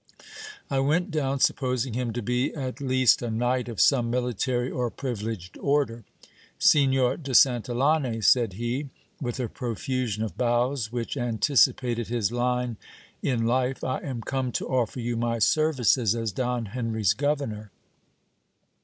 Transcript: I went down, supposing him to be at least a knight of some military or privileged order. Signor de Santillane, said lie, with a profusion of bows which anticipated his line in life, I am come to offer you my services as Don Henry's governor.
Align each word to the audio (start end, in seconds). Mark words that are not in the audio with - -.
I 0.67 0.79
went 0.79 1.11
down, 1.11 1.41
supposing 1.41 1.93
him 1.93 2.11
to 2.13 2.23
be 2.23 2.51
at 2.55 2.81
least 2.81 3.21
a 3.21 3.29
knight 3.29 3.69
of 3.69 3.79
some 3.79 4.09
military 4.09 4.71
or 4.71 4.89
privileged 4.89 5.59
order. 5.59 6.03
Signor 6.57 7.17
de 7.17 7.33
Santillane, 7.35 8.23
said 8.23 8.57
lie, 8.59 8.85
with 9.21 9.39
a 9.39 9.47
profusion 9.47 10.23
of 10.23 10.35
bows 10.35 10.91
which 10.91 11.17
anticipated 11.17 12.07
his 12.07 12.31
line 12.31 12.77
in 13.21 13.45
life, 13.45 13.83
I 13.83 13.99
am 13.99 14.21
come 14.21 14.51
to 14.53 14.67
offer 14.69 14.99
you 14.99 15.15
my 15.17 15.37
services 15.37 16.15
as 16.15 16.31
Don 16.31 16.65
Henry's 16.73 17.13
governor. 17.13 17.69